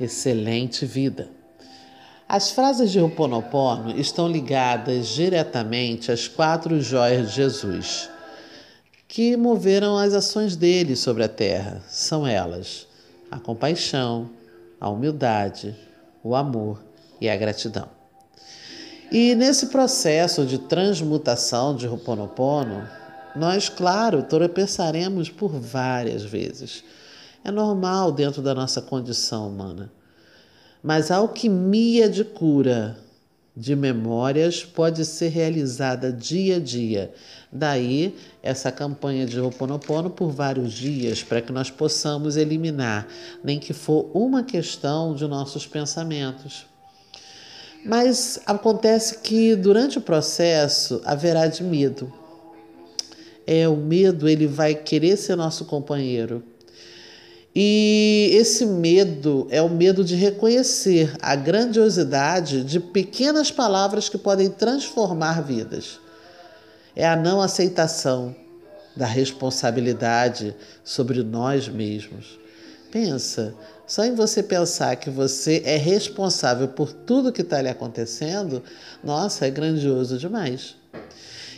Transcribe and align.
excelente 0.00 0.84
vida. 0.84 1.28
As 2.28 2.50
frases 2.50 2.90
de 2.90 3.00
Ho'oponopono 3.00 3.98
estão 3.98 4.28
ligadas 4.28 5.08
diretamente 5.08 6.10
às 6.10 6.26
quatro 6.26 6.80
joias 6.80 7.30
de 7.30 7.36
Jesus, 7.36 8.10
que 9.06 9.36
moveram 9.36 9.96
as 9.96 10.12
ações 10.12 10.56
dele 10.56 10.96
sobre 10.96 11.22
a 11.22 11.28
terra. 11.28 11.82
São 11.88 12.26
elas 12.26 12.86
a 13.30 13.38
compaixão, 13.38 14.28
a 14.80 14.88
humildade, 14.88 15.76
o 16.22 16.34
amor 16.34 16.82
e 17.20 17.28
a 17.28 17.36
gratidão. 17.36 17.88
E 19.10 19.34
nesse 19.36 19.66
processo 19.66 20.44
de 20.44 20.58
transmutação 20.58 21.76
de 21.76 21.86
Ho'oponopono, 21.86 22.88
nós, 23.36 23.68
claro, 23.68 24.22
tropeçaremos 24.24 25.30
por 25.30 25.50
várias 25.50 26.24
vezes. 26.24 26.82
É 27.44 27.50
normal 27.50 28.12
dentro 28.12 28.42
da 28.42 28.54
nossa 28.54 28.82
condição 28.82 29.48
humana. 29.48 29.92
Mas 30.82 31.10
a 31.10 31.16
alquimia 31.16 32.08
de 32.08 32.24
cura 32.24 32.98
de 33.56 33.74
memórias 33.74 34.62
pode 34.64 35.02
ser 35.04 35.28
realizada 35.28 36.12
dia 36.12 36.56
a 36.56 36.60
dia. 36.60 37.14
Daí 37.50 38.14
essa 38.42 38.70
campanha 38.70 39.24
de 39.24 39.40
Ho'oponopono 39.40 40.10
por 40.10 40.30
vários 40.30 40.74
dias 40.74 41.22
para 41.22 41.40
que 41.40 41.52
nós 41.52 41.70
possamos 41.70 42.36
eliminar, 42.36 43.08
nem 43.42 43.58
que 43.58 43.72
for 43.72 44.10
uma 44.12 44.42
questão 44.42 45.14
de 45.14 45.26
nossos 45.26 45.66
pensamentos. 45.66 46.66
Mas 47.82 48.40
acontece 48.44 49.18
que 49.20 49.56
durante 49.56 49.96
o 49.96 50.02
processo 50.02 51.00
haverá 51.04 51.46
de 51.46 51.62
medo. 51.62 52.12
É 53.46 53.66
o 53.68 53.76
medo, 53.76 54.28
ele 54.28 54.46
vai 54.46 54.74
querer 54.74 55.16
ser 55.16 55.36
nosso 55.36 55.64
companheiro. 55.64 56.42
E 57.58 58.32
esse 58.34 58.66
medo 58.66 59.46
é 59.48 59.62
o 59.62 59.68
medo 59.70 60.04
de 60.04 60.14
reconhecer 60.14 61.16
a 61.22 61.34
grandiosidade 61.34 62.62
de 62.62 62.78
pequenas 62.78 63.50
palavras 63.50 64.10
que 64.10 64.18
podem 64.18 64.50
transformar 64.50 65.42
vidas. 65.42 65.98
É 66.94 67.08
a 67.08 67.16
não 67.16 67.40
aceitação 67.40 68.36
da 68.94 69.06
responsabilidade 69.06 70.54
sobre 70.84 71.22
nós 71.22 71.66
mesmos. 71.66 72.38
Pensa, 72.92 73.54
só 73.86 74.04
em 74.04 74.14
você 74.14 74.42
pensar 74.42 74.94
que 74.96 75.08
você 75.08 75.62
é 75.64 75.78
responsável 75.78 76.68
por 76.68 76.92
tudo 76.92 77.32
que 77.32 77.40
está 77.40 77.62
lhe 77.62 77.70
acontecendo, 77.70 78.62
nossa, 79.02 79.46
é 79.46 79.50
grandioso 79.50 80.18
demais. 80.18 80.76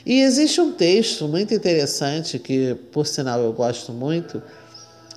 E 0.06 0.20
existe 0.20 0.60
um 0.60 0.70
texto 0.70 1.26
muito 1.26 1.52
interessante 1.52 2.38
que, 2.38 2.76
por 2.92 3.04
sinal, 3.04 3.40
eu 3.40 3.52
gosto 3.52 3.92
muito, 3.92 4.40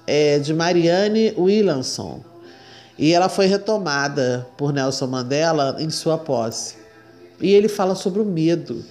é 0.05 0.39
de 0.39 0.53
Marianne 0.53 1.33
Williamson. 1.37 2.21
E 2.97 3.13
ela 3.13 3.29
foi 3.29 3.45
retomada 3.45 4.47
por 4.57 4.71
Nelson 4.71 5.07
Mandela 5.07 5.75
em 5.79 5.89
sua 5.89 6.17
posse. 6.17 6.75
E 7.39 7.51
ele 7.51 7.67
fala 7.67 7.95
sobre 7.95 8.21
o 8.21 8.25
medo. 8.25 8.85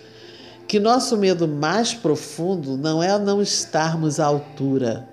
Que 0.66 0.80
nosso 0.80 1.16
medo 1.16 1.46
mais 1.46 1.94
profundo 1.94 2.76
não 2.76 3.02
é 3.02 3.18
não 3.18 3.42
estarmos 3.42 4.20
à 4.20 4.26
altura, 4.26 5.08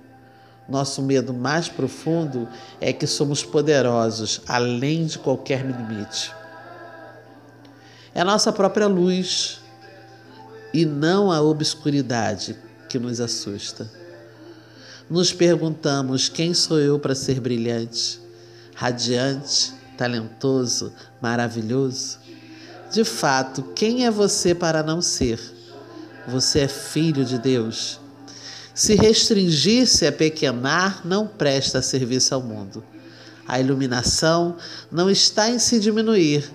nosso 0.68 1.02
medo 1.02 1.34
mais 1.34 1.70
profundo 1.70 2.48
é 2.82 2.92
que 2.92 3.08
somos 3.08 3.44
poderosos 3.44 4.42
além 4.48 5.06
de 5.06 5.18
qualquer 5.18 5.66
limite. 5.66 6.34
É 8.14 8.22
a 8.22 8.26
nossa 8.26 8.52
própria 8.52 8.88
luz 8.88 9.62
e 10.74 10.86
não 10.86 11.32
a 11.32 11.42
obscuridade 11.42 12.58
que 12.90 13.00
nos 13.00 13.22
assusta. 13.22 13.90
Nos 15.10 15.32
perguntamos: 15.34 16.30
quem 16.30 16.54
sou 16.54 16.80
eu 16.80 17.00
para 17.00 17.16
ser 17.16 17.40
brilhante, 17.40 18.20
radiante, 18.76 19.74
talentoso, 19.98 20.94
maravilhoso? 21.22 22.20
De 22.92 23.04
fato, 23.04 23.64
quem 23.76 24.06
é 24.06 24.12
você 24.12 24.56
para 24.56 24.82
não 24.84 25.02
ser? 25.02 25.40
Você 26.28 26.62
é 26.62 26.68
filho 26.68 27.24
de 27.24 27.38
Deus 27.38 28.00
se 28.78 28.94
restringir-se 28.94 30.06
a 30.06 30.12
pequenar, 30.12 31.02
não 31.04 31.26
presta 31.26 31.82
serviço 31.82 32.36
ao 32.36 32.44
mundo. 32.44 32.84
A 33.48 33.60
iluminação 33.60 34.56
não 34.92 35.10
está 35.10 35.50
em 35.50 35.58
se 35.58 35.80
diminuir, 35.80 36.48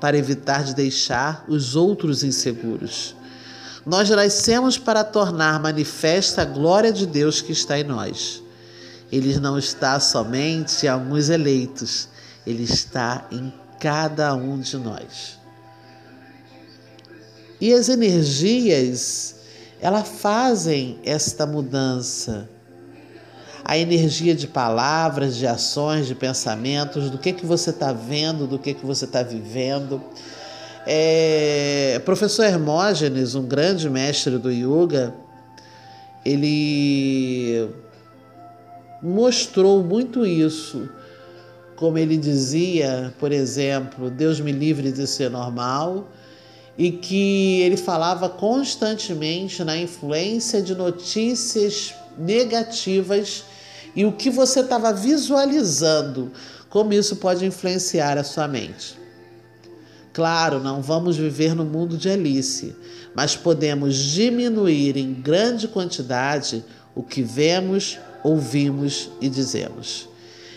para 0.00 0.16
evitar 0.16 0.62
de 0.62 0.72
deixar 0.72 1.44
os 1.48 1.74
outros 1.74 2.22
inseguros. 2.22 3.16
Nós 3.86 4.08
nascemos 4.08 4.78
para 4.78 5.04
tornar 5.04 5.60
manifesta 5.60 6.42
a 6.42 6.44
glória 6.44 6.92
de 6.92 7.06
Deus 7.06 7.40
que 7.40 7.52
está 7.52 7.78
em 7.78 7.84
nós. 7.84 8.42
Ele 9.12 9.38
não 9.38 9.58
está 9.58 10.00
somente 10.00 10.86
em 10.86 10.88
alguns 10.88 11.28
eleitos, 11.28 12.08
ele 12.46 12.64
está 12.64 13.26
em 13.30 13.52
cada 13.78 14.34
um 14.34 14.58
de 14.58 14.76
nós. 14.76 15.38
E 17.60 17.72
as 17.72 17.88
energias 17.88 19.34
elas 19.84 20.08
fazem 20.08 20.98
esta 21.04 21.44
mudança. 21.44 22.48
A 23.62 23.76
energia 23.76 24.34
de 24.34 24.46
palavras, 24.46 25.36
de 25.36 25.46
ações, 25.46 26.06
de 26.06 26.14
pensamentos, 26.14 27.10
do 27.10 27.18
que, 27.18 27.34
que 27.34 27.44
você 27.44 27.68
está 27.68 27.92
vendo, 27.92 28.46
do 28.46 28.58
que, 28.58 28.72
que 28.72 28.86
você 28.86 29.04
está 29.04 29.22
vivendo. 29.22 30.02
É, 30.86 32.00
professor 32.04 32.44
Hermógenes, 32.44 33.34
um 33.34 33.46
grande 33.46 33.88
mestre 33.88 34.38
do 34.38 34.50
yoga, 34.50 35.14
ele 36.24 37.68
mostrou 39.02 39.82
muito 39.82 40.26
isso. 40.26 40.88
Como 41.76 41.98
ele 41.98 42.16
dizia, 42.16 43.12
por 43.18 43.32
exemplo, 43.32 44.10
Deus 44.10 44.40
me 44.40 44.52
livre 44.52 44.92
de 44.92 45.06
ser 45.06 45.30
normal, 45.30 46.08
e 46.76 46.90
que 46.90 47.60
ele 47.60 47.76
falava 47.76 48.28
constantemente 48.28 49.62
na 49.62 49.76
influência 49.76 50.60
de 50.60 50.74
notícias 50.74 51.94
negativas 52.18 53.44
e 53.94 54.04
o 54.04 54.12
que 54.12 54.28
você 54.28 54.60
estava 54.60 54.92
visualizando, 54.92 56.32
como 56.68 56.92
isso 56.92 57.16
pode 57.16 57.44
influenciar 57.46 58.18
a 58.18 58.24
sua 58.24 58.48
mente. 58.48 59.03
Claro, 60.14 60.60
não 60.60 60.80
vamos 60.80 61.18
viver 61.18 61.54
no 61.54 61.64
mundo 61.66 61.98
de 61.98 62.08
Alice, 62.08 62.74
mas 63.14 63.36
podemos 63.36 63.94
diminuir 63.96 64.96
em 64.96 65.12
grande 65.12 65.68
quantidade 65.68 66.64
o 66.94 67.02
que 67.02 67.22
vemos, 67.22 67.98
ouvimos 68.22 69.10
e 69.20 69.28
dizemos. 69.28 70.08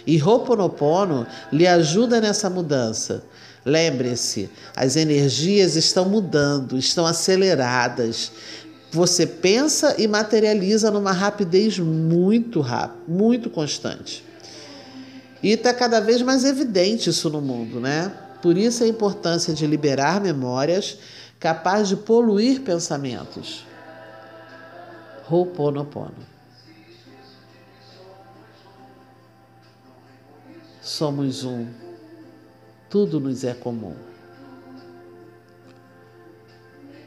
E 0.05 0.21
Ho'oponopono 0.23 1.27
lhe 1.51 1.67
ajuda 1.67 2.21
nessa 2.21 2.49
mudança 2.49 3.25
Lembre-se, 3.67 4.49
as 4.73 4.95
energias 4.95 5.75
estão 5.75 6.05
mudando, 6.05 6.77
estão 6.77 7.05
aceleradas. 7.05 8.31
Você 8.89 9.27
pensa 9.27 9.93
e 9.97 10.07
materializa 10.07 10.89
numa 10.89 11.11
rapidez 11.11 11.77
muito 11.77 12.61
rápida, 12.61 13.03
muito 13.05 13.49
constante. 13.49 14.23
E 15.43 15.51
está 15.51 15.73
cada 15.73 15.99
vez 15.99 16.21
mais 16.21 16.45
evidente 16.45 17.09
isso 17.09 17.29
no 17.29 17.41
mundo, 17.41 17.81
né? 17.81 18.09
Por 18.41 18.57
isso 18.57 18.83
a 18.83 18.87
importância 18.87 19.53
de 19.53 19.65
liberar 19.65 20.21
memórias 20.21 20.97
capazes 21.39 21.89
de 21.89 21.95
poluir 21.97 22.61
pensamentos. 22.61 23.65
Ho'oponopono. 25.29 26.37
Somos 30.81 31.43
um 31.43 31.67
tudo 32.89 33.19
nos 33.19 33.43
é 33.43 33.53
comum. 33.53 33.95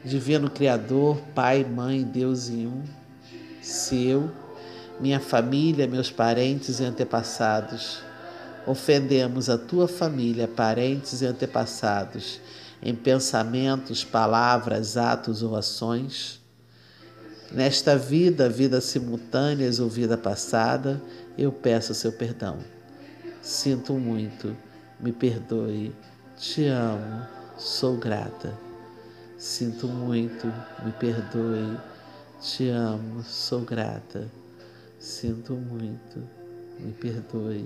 Divino 0.03 0.49
Criador, 0.49 1.17
Pai, 1.33 1.63
Mãe, 1.63 2.03
Deus 2.03 2.49
em 2.49 2.67
um, 2.67 2.83
se 3.61 4.07
eu, 4.07 4.31
minha 4.99 5.19
família, 5.19 5.87
meus 5.87 6.11
parentes 6.11 6.79
e 6.79 6.83
antepassados 6.83 8.03
ofendemos 8.65 9.49
a 9.49 9.57
tua 9.57 9.87
família, 9.87 10.47
parentes 10.47 11.21
e 11.21 11.25
antepassados 11.25 12.39
em 12.81 12.95
pensamentos, 12.95 14.03
palavras, 14.03 14.97
atos 14.97 15.43
ou 15.43 15.55
ações, 15.55 16.41
nesta 17.51 17.95
vida, 17.95 18.49
vida 18.49 18.81
simultâneas 18.81 19.79
ou 19.79 19.87
vida 19.87 20.17
passada, 20.17 21.01
eu 21.37 21.51
peço 21.51 21.93
seu 21.93 22.11
perdão. 22.11 22.57
Sinto 23.41 23.93
muito. 23.93 24.55
Me 24.99 25.11
perdoe, 25.11 25.95
te 26.37 26.67
amo, 26.67 27.25
sou 27.57 27.97
grata. 27.97 28.55
Sinto 29.37 29.87
muito, 29.87 30.45
me 30.85 30.91
perdoe, 30.91 31.77
te 32.39 32.69
amo, 32.69 33.23
sou 33.23 33.61
grata. 33.61 34.27
Sinto 34.99 35.53
muito, 35.53 36.21
me 36.79 36.91
perdoe, 36.91 37.65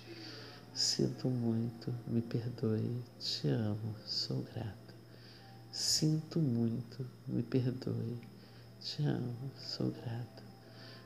Sinto 0.73 1.29
muito, 1.29 1.93
me 2.07 2.21
perdoe, 2.21 3.03
te 3.19 3.49
amo, 3.49 3.93
sou 4.05 4.41
grata. 4.53 4.93
Sinto 5.69 6.39
muito, 6.39 7.05
me 7.27 7.43
perdoe, 7.43 8.17
te 8.79 9.03
amo, 9.03 9.51
sou 9.57 9.91
grata. 9.91 10.43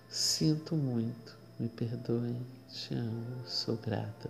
Sinto 0.07 0.75
muito, 0.75 1.35
me 1.59 1.67
perdoe, 1.67 2.35
te 2.69 2.93
amo, 2.93 3.43
sou 3.47 3.75
grata. 3.77 4.29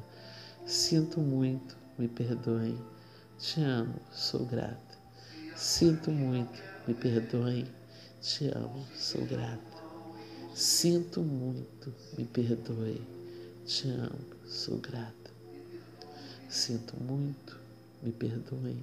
Sinto 0.66 1.20
muito, 1.20 1.76
me 1.98 2.08
perdoe, 2.08 2.78
te 3.38 3.62
amo, 3.62 4.00
sou 4.14 4.46
grata. 4.46 4.98
Sinto 5.54 6.12
muito, 6.12 6.64
me 6.88 6.94
perdoe, 6.94 7.66
te 8.22 8.48
amo, 8.56 8.86
sou 8.96 9.26
grata. 9.26 9.84
Sinto 10.54 11.22
muito, 11.22 11.94
me 12.18 12.24
perdoe, 12.24 13.02
te 13.66 13.90
amo, 13.90 14.36
sou 14.48 14.78
grata. 14.78 15.25
Sinto 16.56 16.96
muito, 17.04 17.60
me 18.02 18.14
perdoe, 18.14 18.82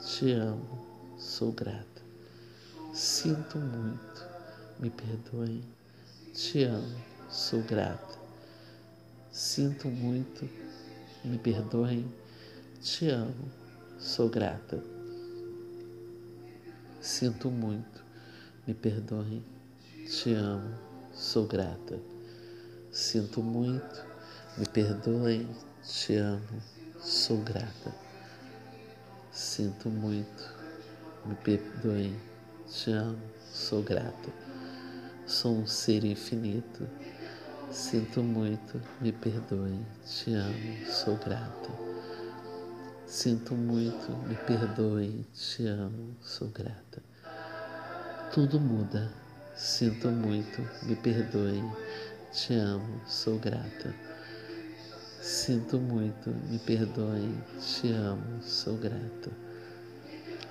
te 0.00 0.32
amo, 0.32 0.86
sou 1.18 1.52
grata. 1.52 2.02
Sinto 2.94 3.58
muito, 3.58 4.26
me 4.80 4.88
perdoe, 4.88 5.62
te 6.34 6.64
amo, 6.64 6.98
sou 7.28 7.62
grata. 7.62 8.18
Sinto 9.30 9.88
muito, 9.88 10.48
me 11.26 11.36
perdoe, 11.36 12.06
te 12.80 13.10
amo, 13.10 13.50
sou 13.98 14.30
grata. 14.30 14.82
Sinto 17.02 17.50
muito, 17.50 18.02
me 18.66 18.72
perdoe, 18.72 19.42
te 20.06 20.32
amo, 20.32 20.74
sou 21.12 21.46
grata. 21.46 22.00
Sinto 22.90 23.42
muito, 23.42 24.06
me 24.56 24.64
perdoe, 24.64 25.46
te 25.82 26.16
amo, 26.16 26.77
sou 27.00 27.38
grata. 27.38 27.94
Sinto 29.32 29.88
muito, 29.88 30.54
me 31.24 31.34
perdoe, 31.36 32.14
te 32.66 32.90
amo, 32.90 33.18
sou 33.52 33.82
grata. 33.82 34.32
Sou 35.26 35.58
um 35.58 35.66
ser 35.66 36.04
infinito. 36.04 36.88
Sinto 37.70 38.22
muito, 38.22 38.80
me 39.00 39.12
perdoe, 39.12 39.84
te 40.04 40.32
amo, 40.32 40.86
sou 40.86 41.16
grata. 41.16 41.70
Sinto 43.06 43.54
muito, 43.54 44.10
me 44.26 44.34
perdoe, 44.34 45.26
te 45.34 45.66
amo, 45.66 46.16
sou 46.20 46.48
grata. 46.48 47.02
Tudo 48.32 48.58
muda. 48.58 49.10
Sinto 49.54 50.08
muito, 50.08 50.62
me 50.84 50.96
perdoe, 50.96 51.62
te 52.32 52.54
amo, 52.54 53.00
sou 53.06 53.38
grata. 53.38 53.94
Sinto 55.28 55.78
muito, 55.78 56.30
me 56.48 56.58
perdoe, 56.58 57.30
te 57.60 57.92
amo, 57.92 58.42
sou 58.42 58.78
grata. 58.78 59.30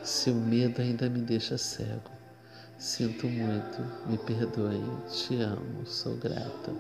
Se 0.04 0.30
o 0.30 0.36
medo 0.36 0.80
ainda 0.80 1.10
me 1.10 1.20
deixa 1.20 1.58
cego, 1.58 2.12
sinto 2.78 3.28
muito, 3.28 3.82
me 4.08 4.20
perdoe, 4.20 4.80
te 5.10 5.42
amo, 5.42 5.84
sou 5.84 6.16
grata. 6.18 6.72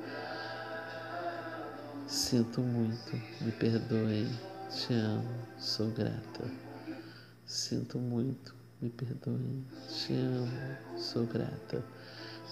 Sinto 2.05 2.61
muito, 2.61 3.19
me 3.41 3.51
perdoe, 3.53 4.29
te 4.69 4.93
amo, 4.93 5.47
sou 5.57 5.89
grata. 5.89 6.45
Sinto 7.47 7.97
muito, 7.97 8.53
me 8.79 8.89
perdoe, 8.89 9.63
te 9.89 10.13
amo, 10.13 10.99
sou 10.99 11.25
grata. 11.25 11.83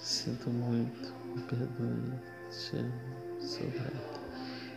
Sinto 0.02 0.50
muito, 0.50 1.14
me 1.36 1.42
perdoe, 1.42 2.18
te 2.50 2.78
amo, 2.78 3.40
sou 3.40 3.70
grata. 3.70 4.15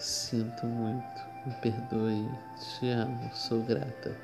Sinto 0.00 0.64
muito, 0.64 1.20
me 1.44 1.52
perdoe, 1.60 2.26
te 2.58 2.88
amo, 2.88 3.30
sou 3.34 3.62
grata. 3.62 4.16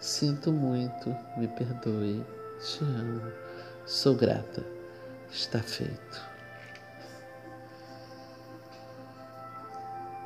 Sinto 0.00 0.50
muito, 0.50 1.16
me 1.36 1.46
perdoe, 1.46 2.26
te 2.58 2.82
amo, 2.82 3.32
sou 3.86 4.16
grata. 4.16 4.64
Está 5.30 5.60
feito. 5.60 6.31